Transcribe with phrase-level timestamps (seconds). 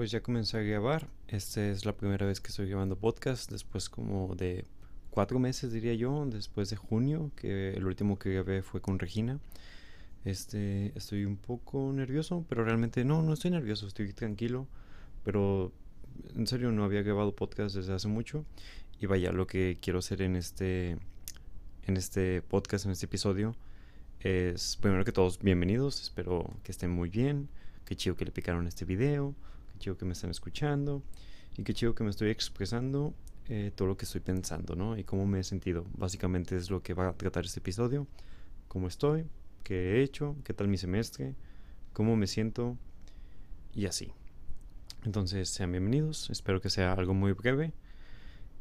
[0.00, 1.06] pues ya comencé a grabar.
[1.28, 4.64] Esta es la primera vez que estoy grabando podcast después como de
[5.10, 9.40] cuatro meses diría yo, después de junio, que el último que grabé fue con Regina.
[10.24, 14.66] Este, estoy un poco nervioso, pero realmente no, no estoy nervioso, estoy tranquilo,
[15.22, 15.70] pero
[16.34, 18.46] en serio no había grabado podcast desde hace mucho
[19.00, 20.96] y vaya, lo que quiero hacer en este
[21.86, 23.54] en este podcast, en este episodio
[24.20, 27.50] es primero que todos bienvenidos, espero que estén muy bien,
[27.84, 29.34] qué chido que le picaron este video,
[29.80, 31.02] chido que me están escuchando
[31.56, 33.12] y qué chido que me estoy expresando
[33.48, 34.96] eh, todo lo que estoy pensando, ¿no?
[34.96, 35.84] Y cómo me he sentido.
[35.96, 38.06] Básicamente es lo que va a tratar este episodio,
[38.68, 39.26] cómo estoy,
[39.64, 41.34] qué he hecho, qué tal mi semestre,
[41.92, 42.78] cómo me siento
[43.74, 44.12] y así.
[45.04, 47.72] Entonces sean bienvenidos, espero que sea algo muy breve.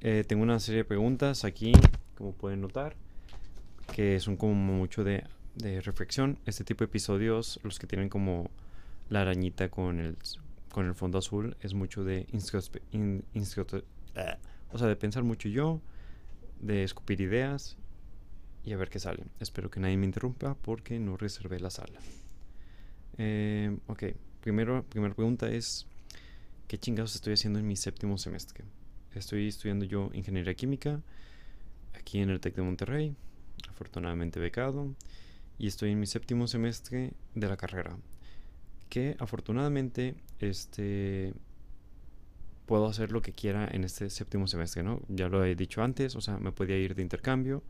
[0.02, 1.74] Eh, tengo una serie de preguntas aquí,
[2.18, 2.96] como pueden notar,
[3.94, 5.24] que son como mucho de
[5.60, 6.40] de reflexión.
[6.46, 8.50] Este tipo de episodios, los que tienen como
[9.10, 10.18] la arañita con el,
[10.72, 12.28] con el fondo azul, es mucho de
[14.16, 14.38] ah,
[14.72, 15.82] o sea, de pensar mucho yo,
[16.60, 17.78] de escupir ideas
[18.64, 19.24] y a ver qué sale.
[19.40, 22.00] Espero que nadie me interrumpa porque no reservé la sala.
[23.18, 24.04] Eh, ok,
[24.42, 25.88] primero, primera pregunta es,
[26.68, 28.64] ¿qué chingados estoy haciendo en mi séptimo semestre?
[29.14, 31.02] Estoy estudiando yo ingeniería química
[31.94, 33.16] aquí en el TEC de Monterrey,
[33.70, 34.96] afortunadamente becado
[35.58, 37.98] y estoy en mi séptimo semestre de la carrera.
[38.90, 41.34] Que afortunadamente este,
[42.66, 45.02] puedo hacer lo que quiera en este séptimo semestre, ¿no?
[45.08, 47.64] Ya lo he dicho antes, o sea, me podía ir de intercambio,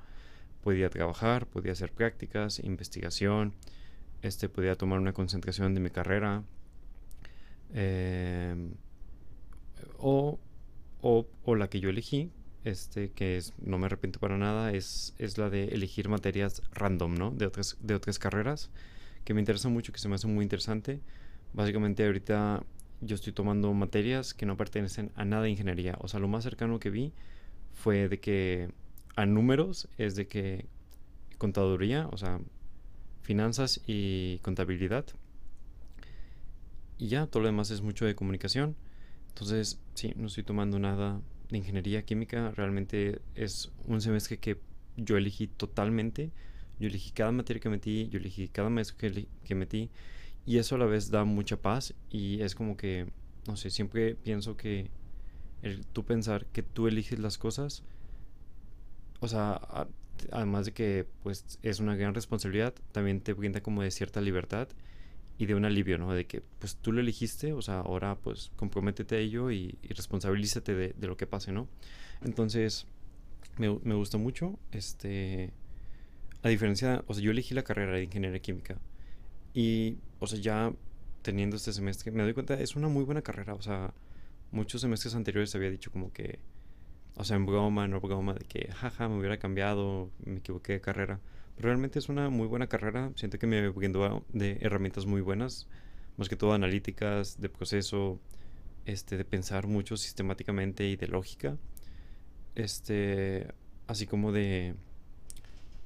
[0.61, 3.53] podía trabajar, podía hacer prácticas, investigación,
[4.21, 6.43] este, podía tomar una concentración de mi carrera.
[7.73, 8.73] Em,
[9.97, 10.39] o,
[11.01, 12.31] o, o, la que yo elegí,
[12.65, 17.15] este, que es, no me arrepiento para nada, es, es la de elegir materias random,
[17.15, 17.31] ¿no?
[17.31, 18.69] De otras, de otras carreras,
[19.23, 21.01] que me interesa mucho, que se me hace muy interesante.
[21.53, 22.63] Básicamente ahorita
[23.01, 25.97] yo estoy tomando materias que no pertenecen a nada de ingeniería.
[26.01, 27.13] O sea, lo más cercano que vi
[27.73, 28.69] fue de que
[29.15, 30.65] a números es de que
[31.37, 32.39] contaduría, o sea,
[33.21, 35.05] finanzas y contabilidad.
[36.97, 38.75] Y ya, todo lo demás es mucho de comunicación.
[39.29, 44.59] Entonces, sí, no estoy tomando nada de ingeniería química realmente es un semestre que
[44.97, 46.31] yo elegí totalmente.
[46.79, 49.89] Yo elegí cada materia que metí, yo elegí cada mes que, que metí
[50.45, 53.07] y eso a la vez da mucha paz y es como que,
[53.47, 54.89] no sé, siempre pienso que
[55.61, 57.83] el tú pensar que tú eliges las cosas,
[59.19, 59.61] o sea,
[60.31, 64.69] además de que pues es una gran responsabilidad, también te brinda como de cierta libertad
[65.37, 66.13] y de un alivio, ¿no?
[66.13, 70.75] De que pues tú lo elegiste, o sea, ahora pues comprométete a ello y, responsabilízate
[70.75, 71.67] de, de, lo que pase, ¿no?
[72.21, 72.87] Entonces,
[73.57, 75.51] me, me gusta mucho, este,
[76.43, 78.77] a diferencia, o sea, yo elegí la carrera de ingeniería química
[79.53, 80.73] y, o sea, ya
[81.21, 83.93] teniendo este semestre, me doy cuenta, es una muy buena carrera, o sea,
[84.51, 86.39] muchos semestres anteriores había dicho como que,
[87.15, 90.81] o sea, en broma, no broma, de que, jaja, me hubiera cambiado, me equivoqué de
[90.81, 91.19] carrera
[91.59, 93.11] realmente es una muy buena carrera.
[93.15, 95.67] Siento que me brindó de herramientas muy buenas,
[96.17, 98.19] más que todo analíticas, de proceso,
[98.85, 101.57] este, de pensar mucho sistemáticamente y de lógica.
[102.55, 103.47] Este,
[103.87, 104.75] así como de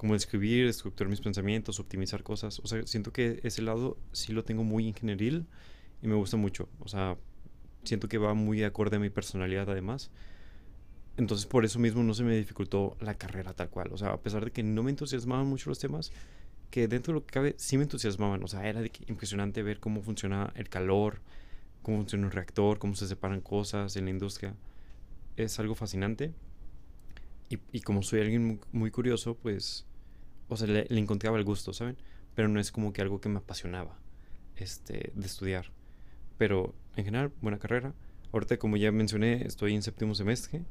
[0.04, 2.60] como escribir, estructurar mis pensamientos, optimizar cosas.
[2.62, 5.46] O sea, siento que ese lado sí lo tengo muy ingenieril
[6.02, 6.68] y me gusta mucho.
[6.80, 7.16] O sea,
[7.84, 10.10] siento que va muy acorde a mi personalidad además.
[11.16, 13.94] Entonces por eso mismo no se me dificultó la carrera tal cual.
[13.94, 16.12] O sea, a pesar de que no me entusiasmaban mucho los temas,
[16.70, 18.44] que dentro de lo que cabe sí me entusiasmaban.
[18.44, 21.22] O sea, era impresionante ver cómo funciona el calor,
[21.80, 24.54] cómo funciona un reactor, cómo se separan cosas en la industria.
[25.38, 26.34] Es algo fascinante.
[27.48, 29.86] Y, y como soy alguien muy, curioso, pues,
[30.48, 31.96] o sea, le, le, encontraba el gusto, ¿saben?
[32.34, 33.98] Pero no es como que algo que me apasionaba
[34.56, 35.70] este, de estudiar.
[36.38, 37.94] Pero en general, buena carrera.
[38.32, 40.64] Ahorita, como ya mencioné, estoy en séptimo semestre.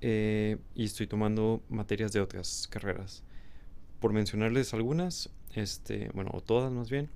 [0.00, 3.22] Eh, y estoy tomando materias de otras carreras.
[4.00, 7.10] Por mencionarles algunas, este, bueno, o todas más bien.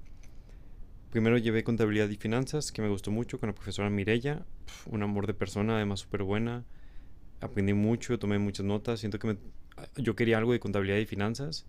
[1.11, 4.45] Primero llevé contabilidad y finanzas, que me gustó mucho con la profesora Mirella,
[4.87, 6.65] un amor de persona, además súper buena.
[7.41, 9.39] Aprendí mucho, tomé muchas notas, siento que
[9.97, 11.66] yo quería algo de contabilidad y finanzas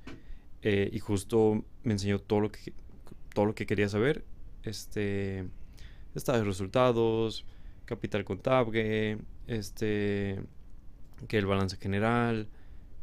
[0.62, 2.74] eh, y justo me enseñó todo lo que
[3.36, 4.24] todo lo que quería saber.
[4.64, 5.46] Este,
[6.16, 7.46] estados de resultados,
[7.86, 10.40] capital contable, este,
[11.28, 12.48] que el balance general,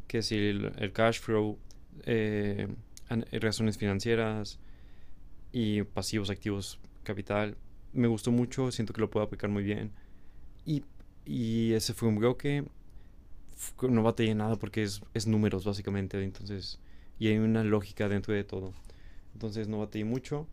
[0.07, 1.57] que si el, cash flow,
[2.05, 2.67] eh,
[3.31, 4.59] razones financieras
[5.53, 7.55] y pasivos, activos, capital.
[7.93, 9.91] Me gustó mucho, siento que lo puedo aplicar muy bien.
[10.65, 10.83] Y,
[11.25, 12.65] y ese fue un bloque.
[13.89, 16.21] No batallé nada porque es, es números básicamente.
[16.23, 16.79] Entonces,
[17.19, 18.73] y hay una lógica dentro de todo.
[19.33, 20.47] Entonces no batallé mucho.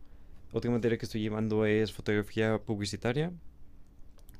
[0.53, 3.31] Otra materia que estoy llevando es fotografía publicitaria.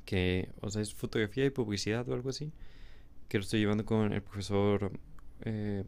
[0.04, 2.52] que, o sea, es fotografía y publicidad o algo así,
[3.28, 4.92] que lo estoy llevando con el profesor
[5.42, 5.84] eh,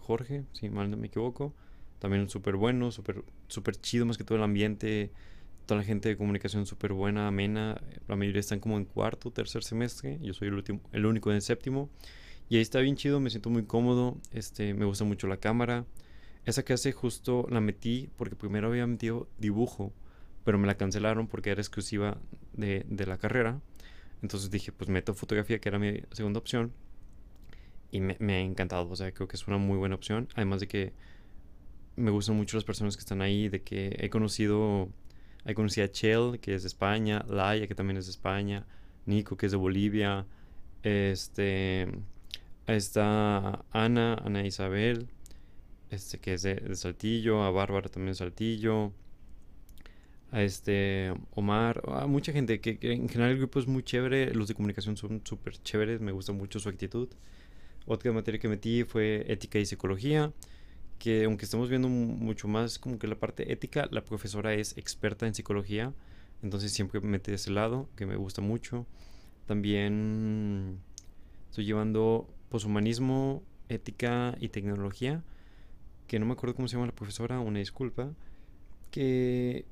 [0.00, 1.54] Jorge, si mal no me equivoco.
[1.98, 5.10] También súper bueno, súper super chido, más que todo el ambiente,
[5.68, 7.78] toda la gente de comunicación súper buena, amena.
[8.08, 10.18] La mayoría están como en cuarto, tercer semestre.
[10.22, 11.90] Yo soy el, último, el único en el séptimo.
[12.48, 14.16] Y ahí está bien chido, me siento muy cómodo.
[14.32, 15.84] Este, me gusta mucho la cámara.
[16.46, 19.92] Esa clase justo la metí porque primero había metido dibujo,
[20.42, 22.16] pero me la cancelaron porque era exclusiva
[22.54, 23.60] de, de la carrera.
[24.22, 26.72] Entonces dije, pues meto fotografía, que era mi segunda opción.
[27.90, 30.28] Y me, me, ha encantado, o sea, creo que es una muy buena opción.
[30.34, 30.94] Además de que
[31.96, 34.88] me gustan mucho las personas que están ahí, de que he conocido,
[35.48, 38.66] he conocido a Chell, que es de España, Laia, que también es de España,
[39.06, 40.26] Nico, que es de Bolivia,
[40.82, 41.88] este,
[42.66, 45.08] está Ana, Ana Isabel,
[45.88, 48.92] este, que es de, Saltillo, a Bárbara también de Saltillo,
[50.32, 54.48] a este Omar, a mucha gente que, en general el grupo es muy chévere, los
[54.48, 57.08] de comunicación son súper chéveres, me gusta mucho su actitud.
[57.86, 60.30] Otra materia que metí fue ética y psicología,
[60.98, 65.26] que aunque estamos viendo mucho más como que la parte ética, la profesora es experta
[65.26, 65.92] en psicología,
[66.42, 68.86] entonces siempre mete ese lado, que me gusta mucho.
[69.46, 70.78] También
[71.48, 75.22] estoy llevando poshumanismo, ética y tecnología,
[76.06, 78.12] que no me acuerdo cómo se llama la profesora, una disculpa,
[78.90, 79.66] que,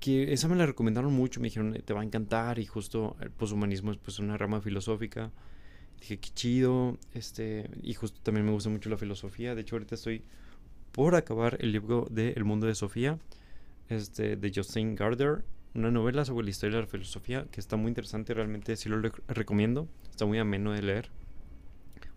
[0.00, 3.30] que esa me la recomendaron mucho, me dijeron, te va a encantar y justo el
[3.30, 5.30] poshumanismo es pues una rama filosófica.
[6.00, 9.94] Dije, qué chido, este, y justo también me gusta mucho la filosofía, de hecho ahorita
[9.94, 10.24] estoy
[10.92, 13.18] por acabar el libro de El mundo de Sofía,
[13.88, 15.44] este, de Justin Gardner,
[15.74, 19.00] una novela sobre la historia de la filosofía que está muy interesante, realmente sí lo
[19.28, 21.10] recomiendo, está muy ameno de leer,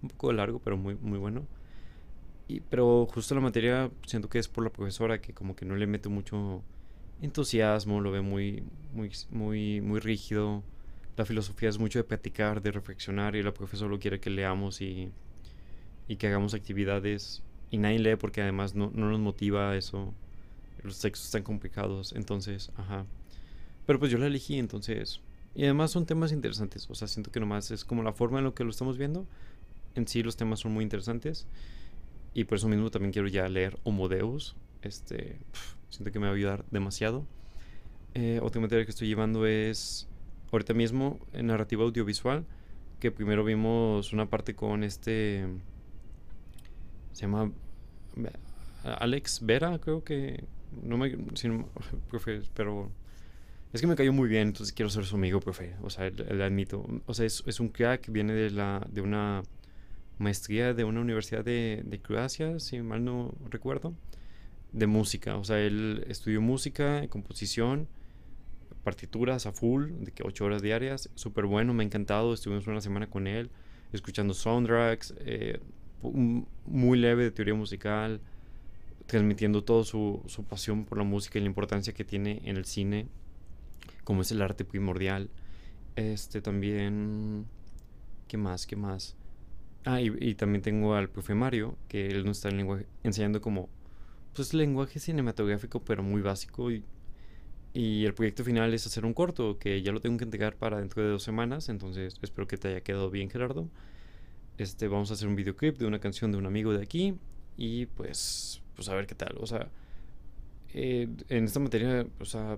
[0.01, 1.47] un poco largo, pero muy, muy bueno.
[2.47, 5.75] Y, pero justo la materia siento que es por la profesora que como que no
[5.75, 6.61] le mete mucho
[7.21, 8.63] entusiasmo, lo ve muy,
[8.93, 10.63] muy, muy, muy rígido.
[11.17, 14.81] La filosofía es mucho de platicar, de reflexionar y la profesora lo quiere que leamos
[14.81, 15.11] y,
[16.07, 17.41] y que hagamos actividades.
[17.71, 20.13] Y nadie lee porque además no, no nos motiva eso.
[20.83, 23.05] Los textos están complicados, entonces, ajá.
[23.85, 25.21] Pero pues yo la elegí, entonces...
[25.55, 28.43] Y además son temas interesantes, o sea, siento que nomás es como la forma en
[28.43, 29.25] lo que lo estamos viendo.
[29.95, 31.47] En sí los temas son muy interesantes.
[32.33, 34.57] Y por eso mismo también quiero ya leer Homo Deus.
[34.81, 35.39] Este,
[35.89, 37.25] siento que me va a ayudar demasiado.
[38.13, 40.09] Eh, otra materia que estoy llevando es
[40.51, 42.45] ahorita mismo en narrativa audiovisual.
[42.99, 45.45] Que primero vimos una parte con este.
[47.15, 47.49] Se llama
[48.83, 50.43] Alex Vera, creo que.
[50.83, 51.17] No me.
[52.09, 52.91] profe, pero.
[53.71, 55.75] Es que me cayó muy bien, entonces quiero ser su amigo, profe.
[55.81, 56.85] O sea, le admito.
[57.05, 59.43] O sea, es, es un crack, viene de, la, de una
[60.17, 63.93] maestría de una universidad de, de Croacia, si mal no recuerdo,
[64.73, 65.37] de música.
[65.37, 67.87] O sea, él estudió música, composición,
[68.83, 72.33] partituras a full, de que ocho horas diarias, súper bueno, me ha encantado.
[72.33, 73.49] Estuvimos una semana con él,
[73.93, 75.59] escuchando soundtracks, eh,
[76.01, 78.21] muy leve de teoría musical,
[79.05, 82.65] transmitiendo toda su, su pasión por la música y la importancia que tiene en el
[82.65, 83.07] cine,
[84.03, 85.29] como es el arte primordial.
[85.95, 87.45] Este también.
[88.27, 88.65] ¿Qué más?
[88.67, 89.15] ¿Qué más?
[89.85, 93.69] Ah, y, también tengo al profe Mario, que él nos está en lenguaje, enseñando como,
[94.33, 96.71] pues, lenguaje cinematográfico, pero muy básico.
[96.71, 96.83] Y,
[97.71, 100.79] y el proyecto final es hacer un corto, que ya lo tengo que entregar para
[100.79, 101.69] dentro de dos semanas.
[101.69, 103.69] Entonces, espero que te haya quedado bien, Gerardo.
[104.57, 107.15] Este, vamos a hacer un videoclip de una canción de un amigo de aquí.
[107.57, 109.35] Y pues, pues a ver qué tal.
[109.39, 109.69] O sea,
[110.73, 112.57] eh, en esta materia, o sea,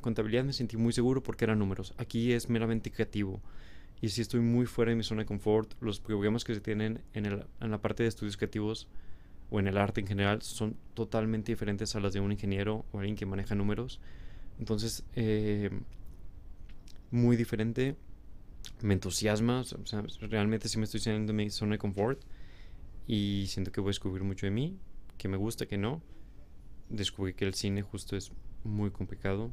[0.00, 1.94] contabilidad me sentí muy seguro porque eran números.
[1.98, 3.40] Aquí es meramente creativo
[4.00, 7.00] y si estoy muy fuera de mi zona de confort, los problemas que se tienen
[7.14, 8.88] en, el, en la parte de estudios creativos
[9.50, 12.98] o en el arte en general son totalmente diferentes a las de un ingeniero o
[12.98, 14.00] alguien que maneja números.
[14.58, 15.70] Entonces, eh,
[17.10, 17.96] muy diferente.
[18.82, 19.60] Me entusiasma.
[19.60, 22.20] O sea, realmente sí me estoy saliendo de mi zona de confort.
[23.06, 24.78] Y siento que voy a descubrir mucho de mí.
[25.16, 26.00] Que me gusta, que no.
[26.88, 28.32] Descubrí que el cine justo es
[28.64, 29.50] muy complicado.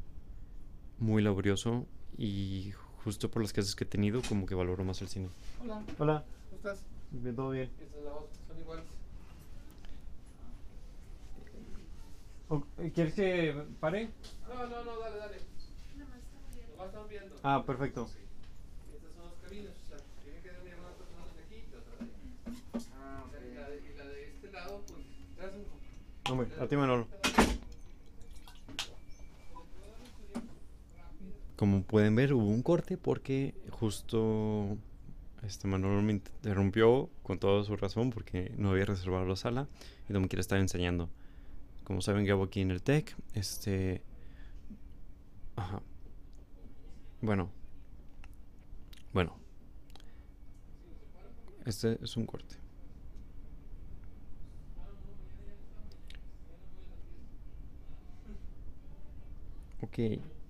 [0.98, 1.86] Muy laborioso.
[2.18, 2.72] Y
[3.04, 5.28] justo por las clases que he tenido, como que valoro más el cine.
[5.62, 5.82] Hola.
[5.98, 6.24] Hola.
[6.50, 6.84] ¿Cómo estás?
[7.10, 7.70] Bien, todo bien.
[7.80, 8.84] Esta es la voz, son iguales.
[12.94, 14.10] ¿Quieres que pare?
[14.48, 15.36] No, no, no, dale, dale.
[16.76, 17.36] Lo están viendo.
[17.42, 18.08] Ah, perfecto.
[26.30, 27.06] Hombre, a.
[31.56, 34.76] Como pueden ver, hubo un corte porque justo
[35.42, 39.68] este Manolo me interrumpió con toda su razón porque no había reservado la sala
[40.08, 41.08] y no me quiere estar enseñando.
[41.84, 43.14] Como saben, grabo aquí en el TEC.
[43.34, 44.02] Este.
[45.54, 45.80] Ajá.
[47.22, 47.50] Bueno.
[49.12, 49.36] Bueno.
[51.64, 52.65] Este es un corte.
[59.80, 59.98] Ok,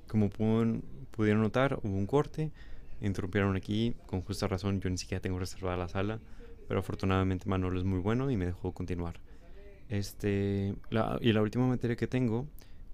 [0.07, 2.53] como pudieron notar, hubo un corte.
[3.01, 6.21] Interrumpieron aquí, con justa razón, yo ni siquiera tengo reservada la sala,
[6.69, 9.21] pero afortunadamente Manolo es muy bueno y me dejó continuar.
[9.89, 10.75] Este,
[11.21, 12.47] y la última materia que tengo,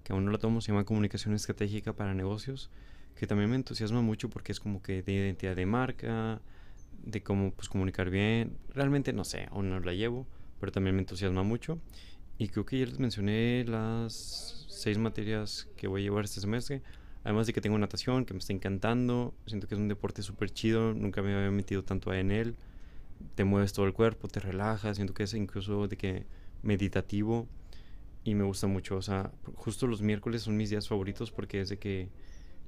[0.03, 2.69] que aún no la tomo, se llama Comunicación Estratégica para Negocios,
[3.15, 6.41] que también me entusiasma mucho porque es como que de identidad de marca,
[7.03, 8.57] de cómo pues, comunicar bien.
[8.73, 10.27] Realmente no sé, aún no la llevo,
[10.59, 11.79] pero también me entusiasma mucho.
[12.37, 16.81] Y creo que ya les mencioné las seis materias que voy a llevar este semestre.
[17.23, 19.33] Además de que tengo natación, que me está encantando.
[19.45, 20.93] Siento que es un deporte súper chido.
[20.93, 22.55] Nunca me había metido tanto en él.
[23.35, 24.97] Te mueves todo el cuerpo, te relajas.
[24.97, 26.25] Siento que es incluso de que
[26.63, 27.47] meditativo.
[28.23, 28.97] Y me gusta mucho.
[28.97, 32.09] O sea, justo los miércoles son mis días favoritos porque es de que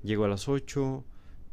[0.05, 1.03] llego a las 8,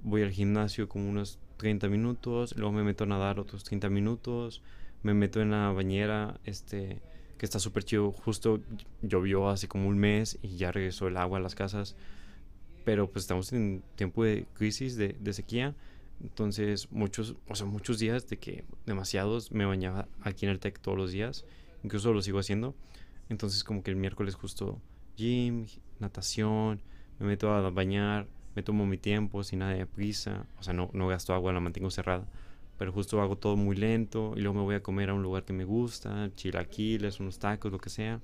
[0.03, 4.63] voy al gimnasio como unos 30 minutos, luego me meto a nadar otros 30 minutos,
[5.03, 7.01] me meto en la bañera, este,
[7.43, 8.13] que está súper chido.
[8.13, 8.61] Justo
[9.03, 11.97] llovió hace como un mes y ya regresó el agua a las casas.
[12.85, 15.75] Pero pues estamos en tiempo de crisis, de, sequía.
[16.23, 20.79] Entonces, muchos, o sea, muchos días de que demasiados me bañaba aquí en el TEC
[20.79, 21.45] todos los días.
[21.83, 22.77] Incluso lo sigo haciendo.
[23.29, 24.81] Entonces, como que el miércoles justo
[25.17, 25.67] gym,
[25.99, 26.81] natación,
[27.19, 30.47] me meto a bañar, me tomo mi tiempo sin nada de prisa.
[30.61, 32.25] O sea, no, no gasto agua, la mantengo cerrada
[32.79, 35.45] pero justo hago todo muy lento y luego me voy a comer a un lugar
[35.45, 38.21] que me gusta, chilaquiles, unos tacos, lo que sea.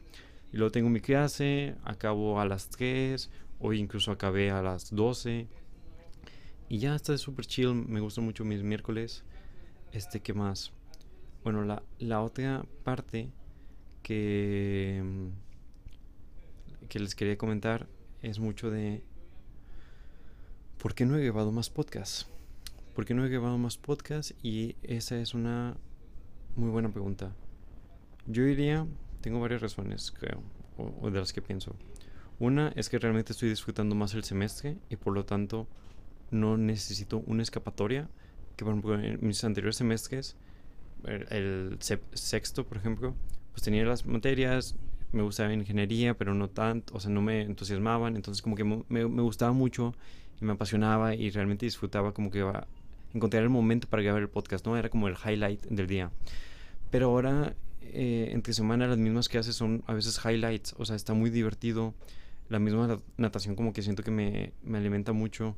[0.52, 5.47] Y luego tengo mi clase, acabo a las 3 o incluso acabé a las 12.
[6.69, 9.25] Y ya está súper chill, me gustan mucho mis miércoles.
[9.93, 10.73] Este, ¿qué más?
[11.45, 13.31] Bueno, la, la otra parte
[14.02, 15.02] que,
[16.88, 17.87] que les quería comentar
[18.23, 19.02] es mucho de
[20.78, 22.26] ¿por qué no he grabado más podcasts?
[22.99, 24.35] ¿Por qué no he grabado más podcasts?
[24.43, 25.76] Y esa es una
[26.57, 27.33] muy buena pregunta.
[28.26, 28.88] Yo diría,
[29.21, 30.43] tengo varias razones, creo,
[30.76, 31.76] o, de las que pienso.
[32.40, 35.69] Una es que realmente estoy disfrutando más el semestre y por lo tanto
[36.33, 38.09] no necesito una escapatoria.
[38.57, 40.35] Que por ejemplo en mis anteriores semestres,
[41.05, 43.14] el, sexto por ejemplo,
[43.52, 44.75] pues tenía las materias,
[45.12, 48.83] me gustaba ingeniería, pero no tanto, o sea, no me entusiasmaban, entonces como que me,
[48.88, 49.95] me gustaba mucho
[50.40, 52.67] y me apasionaba y realmente disfrutaba como que iba
[53.15, 54.77] encontrar el momento para grabar el podcast, ¿no?
[54.77, 56.11] Era como el highlight del día.
[56.91, 60.97] Pero ahora, eh, entre semana, las mismas que haces son a veces highlights, o sea,
[60.97, 61.95] está muy divertido.
[62.49, 65.57] La misma natación como que siento que me, me alimenta mucho.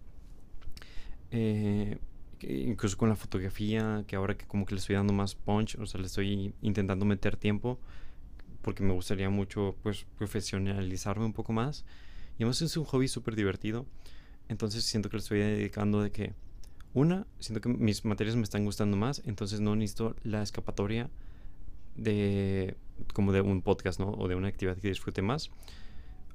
[1.30, 1.98] Eh,
[2.42, 5.86] incluso con la fotografía, que ahora que como que le estoy dando más punch, o
[5.86, 7.78] sea, le estoy intentando meter tiempo,
[8.62, 11.84] porque me gustaría mucho, pues, profesionalizarme un poco más.
[12.38, 13.86] Y además es un hobby súper divertido.
[14.48, 16.34] Entonces siento que le estoy dedicando de que
[16.92, 21.08] una, siento que mis materias me están gustando más, entonces no necesito la escapatoria
[21.94, 22.76] de
[23.14, 24.10] como de un podcast, ¿no?
[24.10, 25.50] O de una actividad que disfrute más.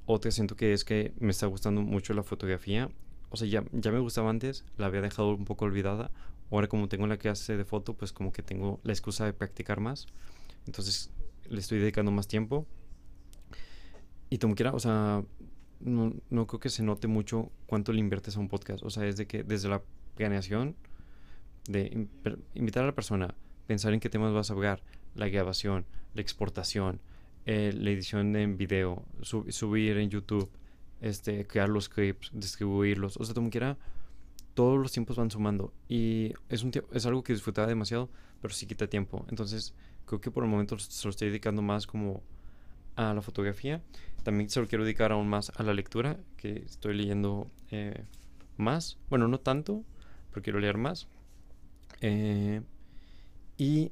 [0.06, 2.90] Otra siento que es que me está gustando mucho la fotografía.
[3.30, 6.10] O sea, ya, ya me gustaba antes, la había dejado un poco olvidada.
[6.50, 9.80] Ahora como tengo la clase de foto, pues como que tengo la excusa de practicar
[9.80, 10.06] más.
[10.66, 11.10] Entonces
[11.48, 12.66] le estoy dedicando más tiempo.
[14.30, 15.24] Y como quiera, o sea,
[15.80, 18.84] no, no creo que se note mucho cuánto le inviertes a un podcast.
[18.84, 19.82] O sea, es de que desde la
[20.16, 20.76] planeación
[21.68, 22.08] de
[22.54, 23.34] invitar a la persona,
[23.66, 24.82] pensar en qué temas vas a hablar,
[25.14, 27.00] la grabación, la exportación,
[27.44, 30.50] eh, la edición en video, subir en YouTube,
[31.00, 33.76] este, crear los clips, distribuirlos, o sea, como quiera,
[34.54, 38.08] todos los tiempos van sumando y es, un es algo que disfrutaba demasiado,
[38.40, 39.26] pero sí quita tiempo.
[39.28, 39.74] Entonces,
[40.06, 42.22] creo que por el momento se lo estoy dedicando más como
[42.96, 43.82] a la fotografía.
[44.22, 48.04] También se lo quiero dedicar aún más a la lectura, que estoy leyendo eh,
[48.56, 48.98] más.
[49.10, 49.84] Bueno, no tanto,
[50.42, 51.08] quiero leer más.
[52.00, 52.62] Eh,
[53.56, 53.90] y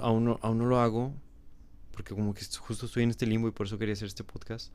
[0.00, 1.14] aún no, aún no lo hago
[1.98, 4.72] porque como que justo estoy en este limbo y por eso quería hacer este podcast.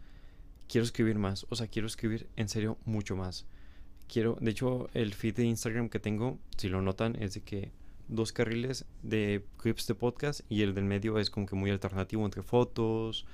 [0.68, 3.46] Quiero escribir más, o sea, quiero escribir en serio mucho más.
[4.10, 7.72] Quiero, de hecho, el feed de Instagram que tengo, si lo notan, es de que
[8.10, 12.26] dos carriles de clips de podcast y el del medio es como que muy alternativo
[12.26, 13.26] entre fotos,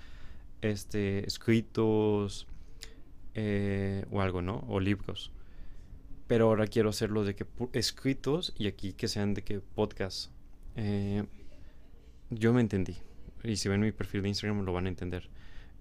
[0.62, 2.46] este, escritos
[3.34, 4.64] eh, o algo, ¿no?
[4.68, 5.32] O libros
[6.30, 7.44] pero ahora quiero hacerlo de que
[7.74, 10.30] escritos y aquí que sean de que podcast.
[10.76, 11.26] Eh,
[12.30, 12.98] yo me entendí.
[13.44, 15.28] Y si ven mi perfil de Instagram lo van a entender.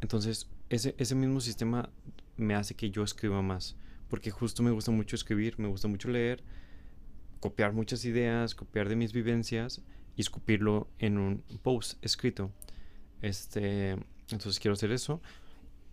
[0.00, 1.90] Entonces, ese, ese mismo sistema
[2.38, 3.76] me hace que yo escriba más.
[4.08, 6.42] Porque justo me gusta mucho escribir, me gusta mucho leer,
[7.40, 9.82] copiar muchas ideas, copiar de mis vivencias
[10.16, 12.50] y escupirlo en un post escrito.
[13.20, 13.90] Este,
[14.30, 15.20] entonces quiero hacer eso.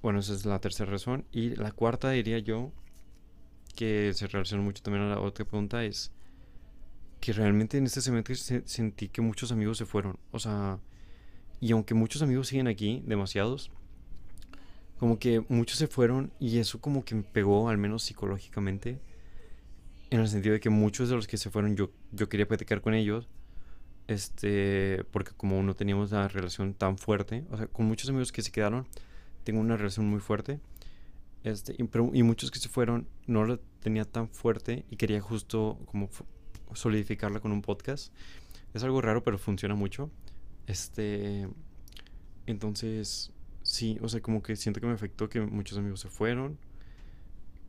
[0.02, 1.26] Bueno, esa es la tercera razón.
[1.34, 2.72] Y la cuarta diría yo
[3.76, 6.12] que se relaciona mucho también a la otra pregunta es
[7.20, 10.18] que realmente en este semestre sentí que muchos amigos se fueron.
[10.32, 10.80] O sea,
[11.60, 13.72] y aunque muchos amigos siguen aquí, demasiados,
[14.98, 19.00] como que muchos se fueron y eso como que me pegó, al menos psicológicamente,
[20.10, 22.82] en el sentido de que muchos de los que se fueron yo, yo quería platicar
[22.82, 23.28] con ellos,
[24.08, 28.42] este, porque como no teníamos una relación tan fuerte, o sea, con muchos amigos que
[28.42, 28.88] se quedaron,
[29.44, 30.60] tengo una relación muy fuerte,
[31.46, 31.84] este, y,
[32.18, 36.10] y muchos que se fueron no la tenía tan fuerte y quería justo como
[36.74, 38.12] solidificarla con un podcast.
[38.74, 40.10] Es algo raro, pero funciona mucho.
[40.66, 41.48] Este,
[42.48, 46.58] entonces, sí, o sea, como que siento que me afectó que muchos amigos se fueron.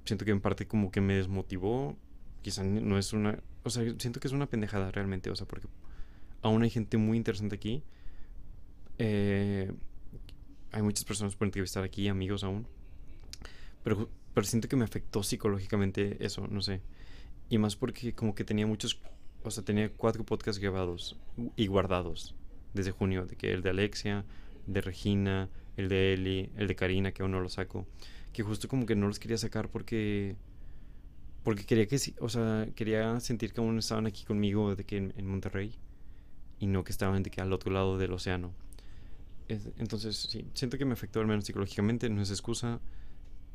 [0.06, 1.99] Siento que en parte como que me desmotivó.
[2.40, 5.68] Quizá no es una, o sea, siento que es una pendejada realmente, o sea, porque
[6.40, 7.83] aún hay gente muy interesante aquí.
[8.99, 9.71] Eh,
[10.73, 12.66] hay muchas personas por entrevistar aquí, amigos aún.
[13.87, 16.81] Pero, pero siento que me afectó psicológicamente eso, no sé.
[17.49, 18.99] Y más porque como que tenía muchos,
[19.45, 21.16] o sea, tenía cuatro podcasts grabados
[21.55, 22.35] y guardados
[22.75, 24.25] desde junio, de que el de Alexia,
[24.66, 27.87] de Regina, el de Eli, el de Karina, que aún no lo saco,
[28.33, 30.35] que justo como que no los quería sacar porque
[31.45, 35.26] porque quería que o sea, quería sentir que aún estaban aquí conmigo de que en,
[35.28, 35.78] Monterrey
[36.59, 38.52] y no que estaban de que al otro lado del océano.
[39.47, 42.81] entonces, sí, siento que me afectó al menos psicológicamente, no es excusa.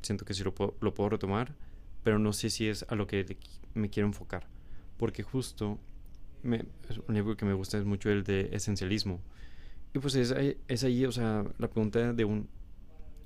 [0.02, 1.56] Siento que sí lo puedo, lo puedo retomar,
[2.04, 3.38] pero no sé si es a lo que
[3.74, 4.48] me quiero enfocar.
[4.98, 5.80] Porque justo
[6.44, 6.66] me,
[7.08, 9.20] un libro que me gusta es mucho el de esencialismo.
[9.94, 10.34] Y pues es,
[10.68, 12.48] es ahí, o sea, la pregunta de un...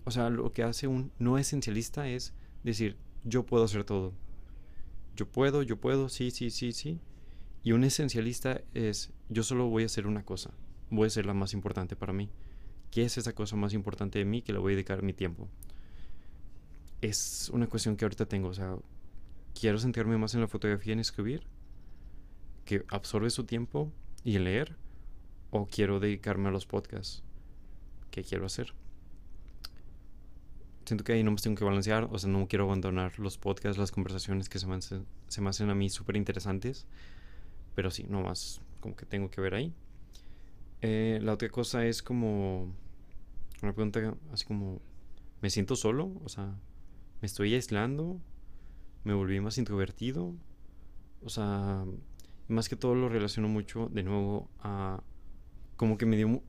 [0.03, 4.13] O sea, lo que hace un no esencialista es decir, yo puedo hacer todo.
[5.15, 6.99] Yo puedo, yo puedo, sí, sí, sí, sí.
[7.63, 10.51] Y un esencialista es, yo solo voy a hacer una cosa.
[10.91, 12.29] Voy a ser la más importante para mí.
[12.91, 15.49] ¿Qué es esa cosa más importante de mí que le voy a dedicar mi tiempo?
[17.05, 18.47] Es una cuestión que ahorita tengo.
[18.47, 18.77] O sea,
[19.53, 21.43] quiero centrarme más en la fotografía y en escribir
[22.65, 23.91] que absorbe su tiempo
[24.23, 24.75] y leer
[25.51, 27.21] o quiero dedicarme a los podcasts.
[28.09, 28.73] ¿Qué quiero hacer?
[30.85, 33.77] Siento que ahí no me tengo que balancear, o sea, no quiero abandonar los podcasts,
[33.77, 36.87] las conversaciones que se me hacen, se me hacen a mí súper interesantes,
[37.75, 39.73] pero sí, no más como que tengo que ver ahí.
[40.81, 42.73] Eh, la otra cosa es como
[43.61, 44.81] una pregunta así como,
[45.41, 46.11] ¿me siento solo?
[46.23, 46.55] O sea,
[47.21, 48.19] ¿me estoy aislando?
[49.03, 50.33] ¿Me volví más introvertido?
[51.23, 51.85] O sea,
[52.47, 55.01] más que todo lo relaciono mucho de nuevo a
[55.77, 56.41] como que me dio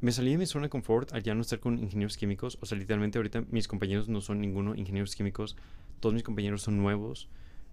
[0.00, 2.66] me salí de mi zona de confort al ya no estar con ingenieros químicos o
[2.66, 5.56] sea literalmente ahorita mis compañeros no son ninguno ingenieros químicos
[6.00, 7.28] todos mis compañeros son nuevos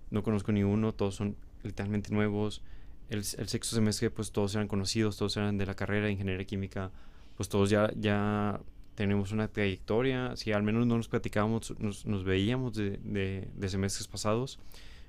[0.10, 2.62] no conozco ni uno todos son literalmente nuevos
[3.10, 6.46] el, el sexto semestre pues todos eran conocidos todos eran de la carrera de ingeniería
[6.46, 6.92] química
[7.36, 8.62] pues todos ya ya
[8.96, 13.70] tenemos una trayectoria si al menos no nos platicábamos nos, nos veíamos de, de, de
[13.70, 14.60] semestres pasados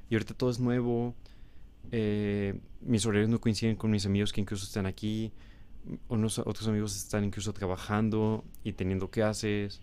[0.08, 1.14] y ahorita todo es nuevo
[1.92, 5.32] eh, mis horarios no coinciden con mis amigos que incluso están aquí.
[6.08, 9.80] Unos otros amigos están incluso trabajando y teniendo clases.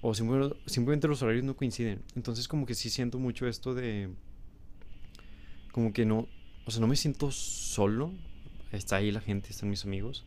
[0.00, 2.02] O simplemente, simplemente los horarios no coinciden.
[2.16, 4.10] Entonces como que sí siento mucho esto de...
[5.72, 6.26] Como que no...
[6.66, 8.12] O sea, no me siento solo.
[8.72, 10.24] Está ahí la gente, están mis amigos.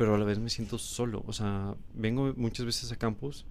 [0.00, 1.22] Pero a la vez me siento solo.
[1.26, 3.44] O sea, vengo muchas veces a campus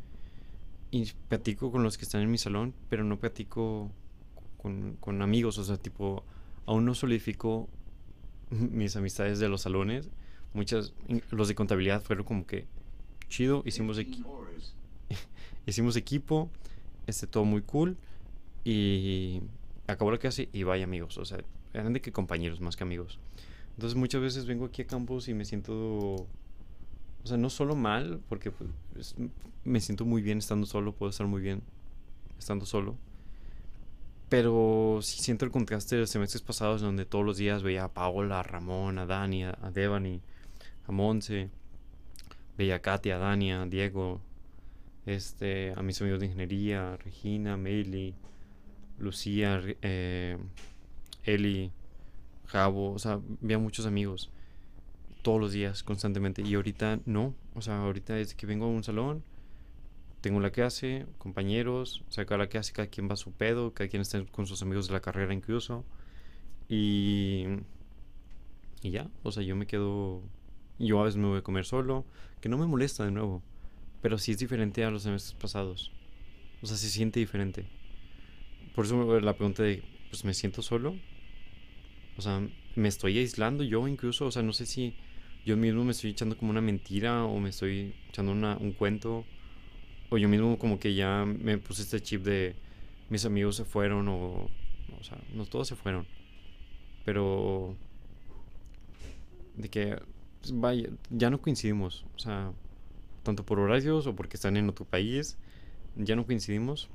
[0.89, 3.91] y platico con los que están en mi salón, pero no platico
[4.57, 5.59] con, amigos.
[5.59, 6.23] O sea, tipo,
[6.65, 7.69] aún no solidifico
[8.49, 10.09] mis amistades de los salones.
[10.55, 10.95] Muchas,
[11.29, 12.65] los de contabilidad fueron como que
[13.27, 13.99] chido, hicimos,
[15.67, 16.49] hicimos equipo,
[17.05, 17.95] este, todo muy cool
[18.63, 19.43] y
[19.85, 21.43] acabó la clase y vaya amigos, o sea,
[21.75, 23.19] eran de que compañeros más que amigos.
[23.79, 26.27] Entonces muchas veces vengo aquí a campus y me siento,
[27.23, 29.15] o sea, no solo mal, porque pues,
[29.63, 31.61] me siento muy bien estando solo, puedo estar muy bien
[32.37, 32.97] estando solo.
[34.29, 37.93] Pero sí siento el contraste de los semestres pasados donde todos los días veía a
[37.93, 40.21] Paola, a Ramón, a Dani, a, Devani,
[40.87, 41.49] a Monse,
[42.57, 44.21] veía a Katia, a Dani, a Diego,
[45.05, 48.13] este, a mis amigos de ingeniería, Regina, Meili,
[48.99, 50.37] Lucía, eh,
[51.23, 51.71] Eli,
[52.45, 54.31] Javo, o sea, veía muchos amigos
[55.21, 56.41] todos los días, constantemente.
[56.41, 59.23] Y ahorita no, o sea, ahorita es que vengo a un salón,
[60.21, 63.89] tengo la clase, compañeros, o sea, cada clase cada quien va a su pedo, cada
[63.89, 65.85] quien está con sus amigos de la carrera incluso.
[66.67, 67.45] Y,
[68.81, 70.21] y ya, o sea, yo me quedo,
[70.77, 72.05] yo a veces me voy a comer solo,
[72.41, 73.41] que no me molesta de nuevo,
[74.01, 75.91] pero sí es diferente a los semestres pasados.
[76.61, 77.65] O sea, se siente diferente.
[78.75, 80.95] Por eso la pregunta de, pues me siento solo.
[82.17, 84.95] O sea, me estoy aislando yo incluso, o sea, no sé si
[85.45, 89.25] yo mismo me estoy echando como una mentira o me estoy echando una, un cuento
[90.09, 92.55] o yo mismo como que ya me puse este chip de
[93.09, 94.49] mis amigos se fueron o,
[94.99, 96.05] o sea, no todos se fueron.
[97.05, 97.75] pero
[99.55, 99.99] de que
[100.41, 102.51] pues, vaya, ya no coincidimos, o sea,
[103.23, 105.37] tanto por horarios o porque están en otro país,
[105.95, 106.89] ya no coincidimos.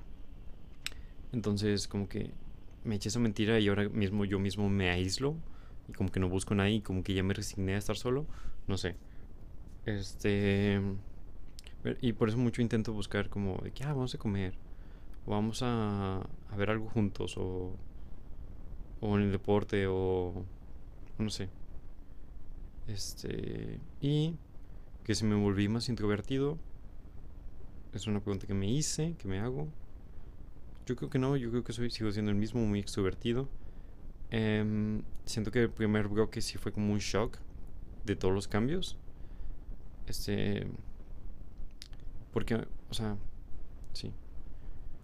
[1.33, 2.30] Entonces, como que
[2.85, 5.37] me eché esa mentira y ahora mismo yo mismo me aíslo
[5.88, 8.27] y como que no busco nadie y como que ya me resigné a estar solo,
[8.66, 8.97] no sé.
[9.87, 10.81] Este
[12.01, 14.55] y por eso mucho intento buscar como de que ah, vamos a comer
[15.27, 17.77] o vamos a, a ver algo juntos o
[19.01, 20.44] o en el deporte o
[21.18, 21.51] no sé.
[22.87, 24.37] Este, y
[25.05, 26.59] que si me volví más introvertido
[27.92, 29.68] es una pregunta que me hice, que me hago.
[30.87, 33.49] Yo creo que no, yo creo que soy, sigo siendo el mismo, muy extrovertido.
[34.37, 37.38] Em, siento que el primer bloque sí fue como un shock
[38.05, 38.99] de todos los cambios.
[40.09, 40.66] Este.
[42.33, 42.57] Porque,
[42.90, 43.16] o sea,
[43.92, 44.12] sí.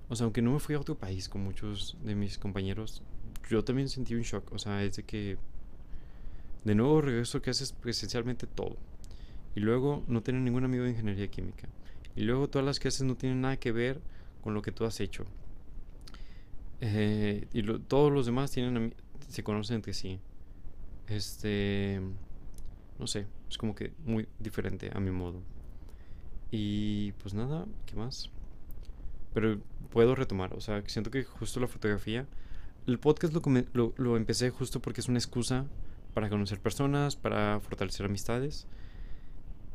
[0.09, 3.05] O sea, aunque no me fui a otro país con muchos de mis compañeros,
[3.49, 4.51] yo también sentí un shock.
[4.53, 5.39] O sea, es de que
[6.65, 8.79] de nuevo regreso que haces presencialmente todo.
[9.55, 11.69] Y luego no tener ningún amigo de ingeniería química.
[12.17, 14.01] Y luego todas las clases no tienen nada que ver
[14.43, 15.25] con lo que tú has hecho.
[16.81, 18.93] Eh, y todos los demás tienen
[19.31, 20.21] se conocen entre sí.
[21.07, 22.01] Este,
[22.99, 25.41] no sé, es como que muy diferente a mi modo.
[26.51, 28.31] Y pues nada, ¿qué más?
[29.33, 32.27] Pero puedo retomar, o sea, siento que justo la fotografía,
[32.87, 35.67] el podcast lo, lo, empecé justo porque es una excusa
[36.15, 38.67] para conocer personas, para fortalecer amistades.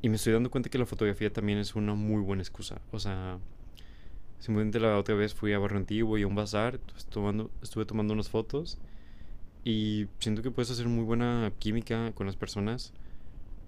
[0.01, 2.81] Y me estoy dando cuenta que la fotografía también es una muy buena excusa.
[2.91, 3.39] O sea,
[4.39, 8.13] simplemente la otra vez fui a Barrio Antiguo y a un bazar, tomando, estuve tomando
[8.13, 8.77] unas fotos
[9.65, 12.93] y siento que puedes hacer muy buena química con las personas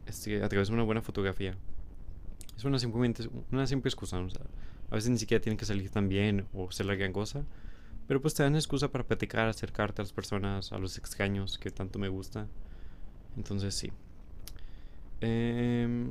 [0.05, 1.57] este, a través de una buena fotografía.
[2.55, 4.19] Es una simplemente una simple excusa.
[4.19, 4.43] O sea,
[4.91, 7.43] a veces ni siquiera tienen que salir tan bien o ser la gran cosa.
[8.07, 11.71] Pero pues te dan excusa para platicar, acercarte a las personas, a los extraños que
[11.71, 12.47] tanto me gusta.
[13.35, 13.91] Entonces sí.
[15.21, 16.07] Eh,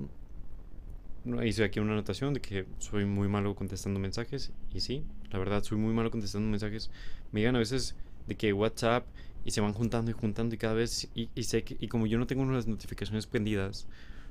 [1.45, 4.53] hice aquí una anotación de que soy muy malo contestando mensajes.
[4.75, 6.91] Y sí, la verdad, soy muy malo contestando mensajes.
[7.31, 7.95] Me llegan a veces
[8.27, 9.07] de que WhatsApp
[9.47, 11.09] y se van juntando y juntando y cada vez.
[11.15, 13.87] Y, sé que, y como yo no tengo las notificaciones prendidas,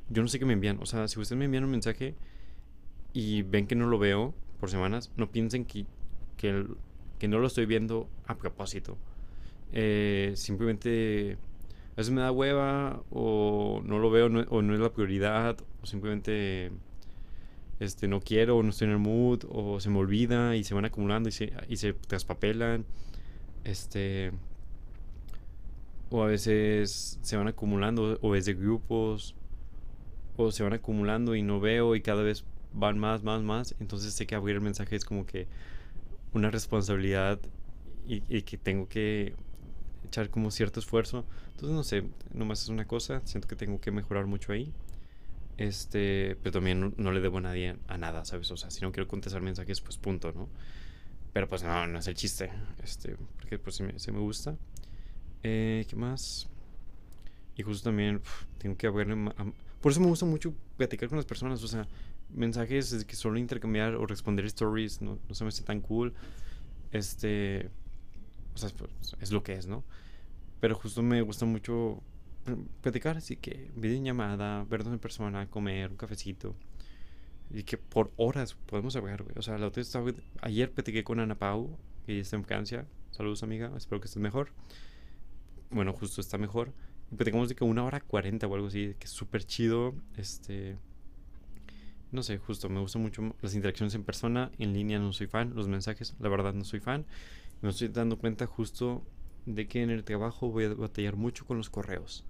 [0.09, 0.77] yo no sé qué me envían.
[0.81, 2.13] O sea, si ustedes me envían un mensaje
[3.13, 5.85] y ven que no lo veo por semanas, no piensen que,
[6.37, 6.65] que
[7.19, 8.97] que no lo estoy viendo a propósito.
[9.71, 11.37] Eh, simplemente
[11.93, 15.85] a veces me da hueva o no lo veo o no es la prioridad o
[15.85, 16.71] simplemente
[17.79, 20.73] este, no quiero o no estoy en el mood o se me olvida y se
[20.73, 22.85] van acumulando y se, y se traspapelan.
[23.63, 24.31] Este,
[26.09, 29.35] o a veces se van acumulando o es de grupos
[30.37, 33.75] o se van acumulando y no veo y cada vez van más, más, más.
[33.79, 35.47] Entonces sé que abrir el mensaje es como que
[36.33, 37.39] una responsabilidad
[38.07, 39.33] y, que tengo que
[40.05, 41.25] echar como cierto esfuerzo.
[41.51, 44.71] Entonces, no sé, nomás es una cosa, siento que tengo que mejorar mucho ahí.
[45.57, 48.51] Este, pero también no, le debo a nadie a nada, ¿sabes?
[48.51, 50.49] O sea, si no quiero contestar mensajes, pues punto, ¿no?
[51.31, 52.51] Pero pues no, no es el chiste,
[52.83, 54.55] este, porque pues se me, gusta.
[55.47, 56.47] Eh, ¿Qué más?
[57.55, 58.19] Y justo también
[58.57, 59.31] tengo que abrirme...
[59.79, 61.87] Por eso me gusta mucho platicar con las personas, o sea,
[62.33, 66.15] mensajes que solo intercambiar o responder stories no, no se me hace tan cool.
[66.91, 67.69] Este.
[68.55, 69.83] O sea, pues, es lo que es, ¿no?
[70.59, 72.01] Pero justo me gusta mucho
[72.81, 76.55] platicar, así que llamada vernos en persona, comer un cafecito.
[77.51, 79.37] Y que por horas podemos hablar, güey.
[79.37, 81.77] O sea, la otra estaba, ayer platiqué con Ana Pau,
[82.07, 82.87] que está en Francia.
[83.11, 83.71] Saludos, amiga.
[83.77, 84.49] Espero que estés mejor.
[85.69, 86.73] Bueno, justo está mejor.
[87.11, 89.93] Y platicamos de que una hora cuarenta o algo así, que es súper chido.
[90.17, 90.77] Este
[92.11, 95.53] no sé, justo me gustan mucho las interacciones en persona, en línea no soy fan,
[95.55, 97.05] los mensajes, la verdad no soy fan.
[97.61, 99.03] Me estoy dando cuenta justo
[99.45, 102.25] de que en el trabajo voy a batallar mucho con los correos.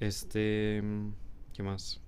[0.00, 0.82] Este,
[1.54, 2.00] ¿qué más?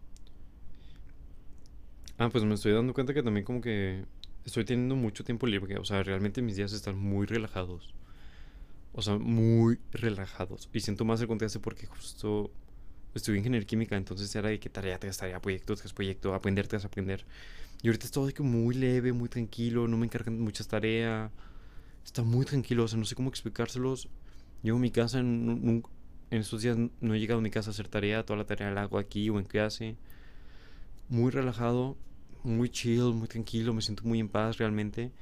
[2.19, 4.05] Ah, pues me estoy dando cuenta que también como que
[4.45, 7.95] estoy teniendo mucho tiempo libre, o sea, realmente mis días están muy relajados.
[8.95, 10.71] O sea, muy relajados.
[10.73, 12.51] Y siento más el contraste porque justo
[13.15, 16.85] estudié ingeniería química, entonces era de que tarea tras tarea, proyecto tras proyecto, aprender tras
[16.85, 17.27] aprender.
[17.83, 21.31] Y ahorita es todo de que muy leve, muy tranquilo, no me encargan muchas tareas.
[22.05, 24.09] Está muy tranquilo, o sea, no sé cómo explicárselos.
[24.63, 25.83] Llego a mi casa, en,
[26.31, 28.71] en estos días no he llegado a mi casa a hacer tarea, toda la tarea
[28.71, 29.97] la hago aquí o en clase.
[31.09, 31.97] Muy relajado,
[32.43, 35.13] muy chill, muy tranquilo, me siento muy en paz realmente.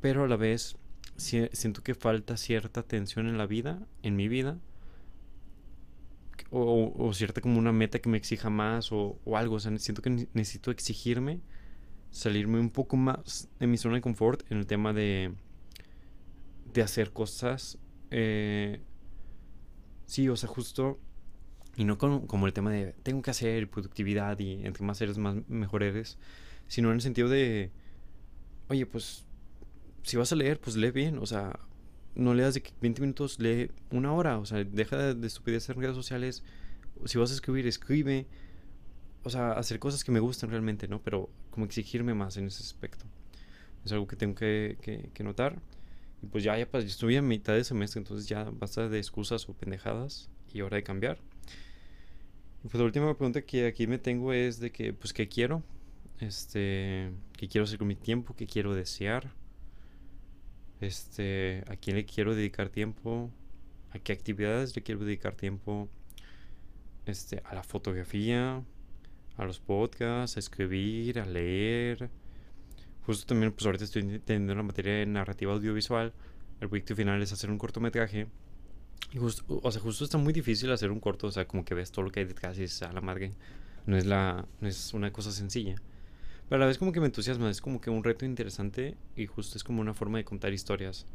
[0.00, 0.76] Pero a la vez
[1.16, 4.58] siento que falta cierta tensión en la vida, en mi vida
[6.50, 9.56] o, cierta como una meta que me exija más o, algo.
[9.56, 11.40] O sea, siento que necesito exigirme,
[12.10, 15.34] salirme un poco más de mi zona de confort en el tema de,
[16.72, 17.78] de hacer cosas.
[18.10, 18.80] Eh,
[20.06, 20.98] Sí, o sea, justo.
[21.76, 25.18] Y no con, como el tema de tengo que hacer productividad y entre más eres,
[25.18, 26.18] más mejor eres.
[26.68, 27.70] Sino en el sentido de.
[28.68, 29.26] Oye, pues.
[30.06, 31.18] Si vas a leer, pues lee bien.
[31.18, 31.58] O sea,
[32.14, 34.38] no leas de 20 minutos, lee una hora.
[34.38, 36.44] O sea, deja de, de estupidez en redes sociales.
[37.06, 38.28] Si vas a escribir, escribe.
[39.24, 41.02] O sea, hacer cosas que me gustan realmente, ¿no?
[41.02, 43.04] Pero como exigirme más en ese aspecto.
[43.84, 45.60] Es algo que tengo que, que, que notar.
[46.22, 49.48] Y pues ya, ya pues, estuve a mitad de semestre, entonces ya basta de excusas
[49.48, 51.18] o pendejadas y hora de cambiar.
[52.62, 55.64] Y pues la última pregunta que aquí me tengo es de que, pues, ¿qué quiero?
[56.20, 58.36] Este, ¿qué quiero hacer con mi tiempo?
[58.36, 59.32] ¿Qué quiero desear?
[60.80, 63.30] Este, ¿a quién le quiero dedicar tiempo?
[63.90, 65.88] ¿A qué actividades le quiero dedicar tiempo?
[67.06, 68.62] Este, a la fotografía,
[69.36, 72.10] a los podcasts, a escribir, a leer
[73.06, 76.12] Justo también, pues ahorita estoy teniendo una materia de narrativa audiovisual.
[76.60, 78.26] El proyecto final es hacer un cortometraje.
[79.12, 81.74] Y justo, o sea, justo está muy difícil hacer un corto, o sea, como que
[81.74, 83.32] ves todo lo que hay detrás y a la madre,
[83.86, 85.76] no es, la, no es una cosa sencilla.
[86.48, 89.26] Pero a la vez como que me entusiasma, es como que un reto interesante y
[89.26, 91.06] justo es como una forma de contar historias.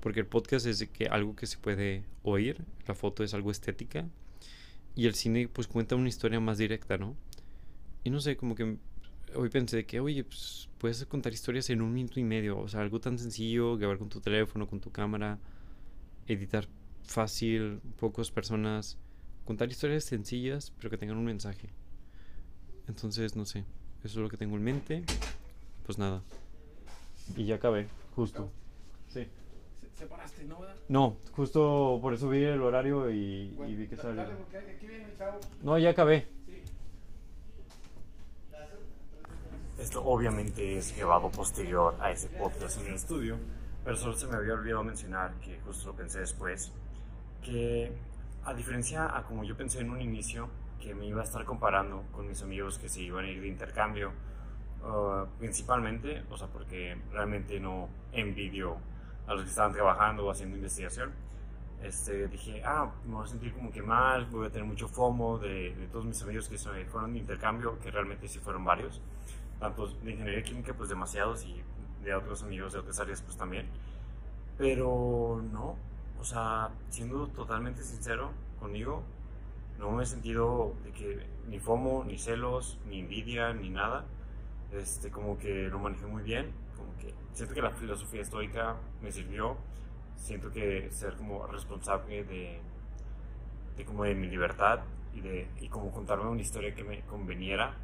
[0.00, 4.06] Porque el podcast es que algo que se puede oír, la foto es algo estética
[4.94, 7.16] y el cine pues cuenta una historia más directa, ¿no?
[8.04, 8.76] Y no sé, como que
[9.34, 12.58] hoy pensé que, oye, pues puedes contar historias en un minuto y medio.
[12.58, 15.38] O sea, algo tan sencillo, grabar con tu teléfono, con tu cámara,
[16.26, 16.66] editar
[17.04, 18.98] fácil, pocas personas.
[19.44, 21.70] Contar historias sencillas, pero que tengan un mensaje.
[22.88, 23.64] Entonces, no sé,
[24.04, 25.04] eso es lo que tengo en mente.
[25.84, 26.22] Pues nada.
[27.36, 28.50] Y ya acabé, justo.
[29.08, 29.26] Sí.
[29.94, 30.76] Se paraste, ¿no, verdad?
[30.88, 34.22] No, justo por eso vi el horario y, y vi que salió.
[34.22, 35.38] Dale, porque aquí viene el chavo.
[35.62, 36.26] No, ya acabé.
[36.46, 36.62] Sí.
[39.78, 43.36] Esto obviamente es grabado posterior a ese podcast en el estudio,
[43.84, 46.72] pero solo se me había olvidado mencionar, que justo lo pensé después,
[47.42, 47.92] que
[48.44, 50.48] a diferencia a como yo pensé en un inicio,
[50.80, 53.48] que me iba a estar comparando con mis amigos que se iban a ir de
[53.48, 54.12] intercambio,
[54.82, 58.76] uh, principalmente, o sea, porque realmente no envidio
[59.26, 61.12] a los que estaban trabajando o haciendo investigación,
[61.82, 65.38] este, dije, ah, me voy a sentir como que mal, voy a tener mucho FOMO
[65.38, 69.00] de, de todos mis amigos que se fueron de intercambio, que realmente sí fueron varios
[69.60, 71.62] tanto de ingeniería química, pues demasiados, y
[72.02, 73.68] de otros amigos de otras áreas, pues también.
[74.56, 75.76] Pero no,
[76.18, 79.02] o sea, siendo totalmente sincero conmigo,
[79.80, 84.04] no me he sentido de que ni FOMO, ni celos, ni envidia, ni nada.
[84.72, 89.10] Este, como que lo manejé muy bien, como que siento que la filosofía estoica me
[89.10, 89.56] sirvió,
[90.16, 92.60] siento que ser como responsable de,
[93.76, 94.80] de como de mi libertad
[95.12, 97.74] y de y como contarme una historia que me conveniera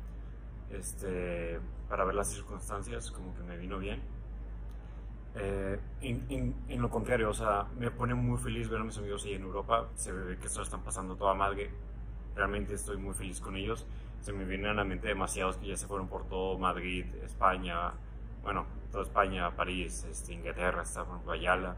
[0.70, 4.00] este, para ver las circunstancias, como que me vino bien.
[5.38, 8.96] Eh, en, en, en, lo contrario, o sea, me pone muy feliz ver a mis
[8.96, 9.88] amigos ahí en Europa.
[9.94, 11.70] Se ve que esto están pasando toda madre.
[12.34, 13.86] Realmente estoy muy feliz con ellos.
[14.20, 17.92] Se me vienen a la mente demasiados que ya se fueron por todo Madrid, España,
[18.42, 21.76] bueno, toda España, París, este, Inglaterra, está por Guayala.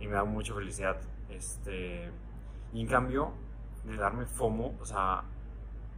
[0.00, 1.00] Y me da mucha felicidad.
[1.28, 2.10] Este,
[2.72, 3.32] y en cambio,
[3.84, 5.22] de darme FOMO, o sea,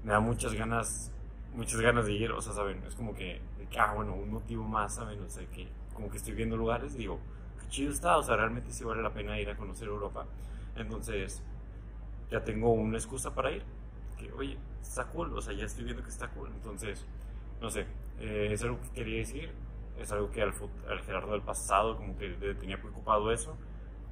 [0.04, 1.12] me da muchas ganas
[1.54, 2.82] muchas ganas de ir, o sea, ¿saben?
[2.86, 5.20] Es como que, que, ah, bueno, un motivo más, ¿saben?
[5.20, 7.18] O sea, que como que estoy viendo lugares, digo,
[7.60, 10.26] qué chido está, o sea, realmente sí vale la pena ir a conocer Europa.
[10.76, 11.42] Entonces,
[12.30, 13.62] ya tengo una excusa para ir,
[14.18, 16.50] que, oye, está cool, o sea, ya estoy viendo que está cool.
[16.54, 17.04] Entonces,
[17.60, 17.86] no sé,
[18.20, 19.50] eh, es algo que quería decir,
[19.98, 20.52] es algo que al,
[20.88, 23.56] al Gerardo del pasado como que le tenía preocupado eso,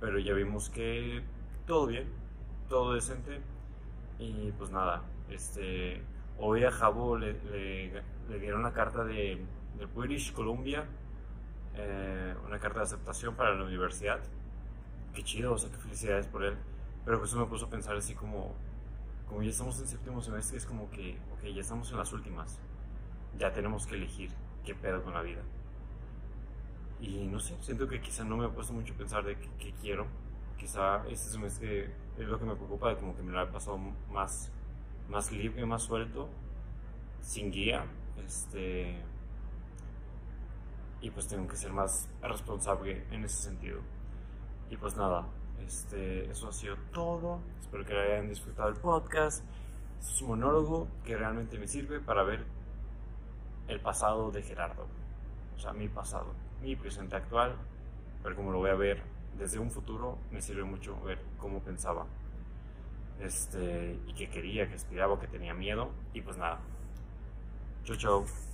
[0.00, 1.22] pero ya vimos que
[1.66, 2.08] todo bien,
[2.68, 3.40] todo decente,
[4.18, 6.02] y pues nada, este
[6.38, 9.38] hoy a Jabo le, le, le, dieron una carta de,
[9.78, 10.86] de British Columbia,
[11.82, 14.20] eh, una carta de aceptación para la universidad.
[15.14, 16.56] Qué chido, o sea, qué felicidades por él.
[17.04, 18.54] Pero eso me puso a pensar así como,
[19.26, 22.58] como ya estamos en séptimo semestre, es como que, ok, ya estamos en las últimas.
[23.38, 24.30] Ya tenemos que elegir
[24.64, 25.40] qué pedo con la vida.
[27.00, 29.72] Y no sé, siento que quizá no me he puesto mucho a pensar de qué
[29.80, 30.06] quiero.
[30.58, 33.78] Quizá este semestre es lo que me preocupa, de como que me lo he pasado
[34.12, 34.52] más
[35.10, 36.28] más libre, más suelto,
[37.20, 37.84] sin guía,
[38.24, 38.96] este,
[41.00, 43.80] y pues tengo que ser más responsable en ese sentido.
[44.68, 45.26] Y pues nada,
[45.66, 47.40] este, eso ha sido todo.
[47.60, 49.44] Espero que hayan disfrutado el podcast.
[49.98, 52.44] Este es un monólogo que realmente me sirve para ver
[53.68, 54.86] el pasado de Gerardo.
[55.56, 56.32] O sea, mi pasado,
[56.62, 57.54] mi presente actual,
[58.22, 59.02] pero como lo voy a ver
[59.38, 62.06] desde un futuro, me sirve mucho ver cómo pensaba
[63.20, 66.60] este, y que quería, que aspiraba, que tenía miedo, y pues nada.
[67.84, 68.49] Chau, chau.